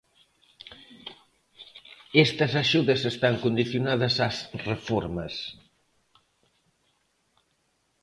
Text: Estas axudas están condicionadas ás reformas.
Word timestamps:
Estas 2.25 2.51
axudas 2.63 3.01
están 3.13 3.35
condicionadas 3.43 4.13
ás 4.27 4.37
reformas. 4.69 5.33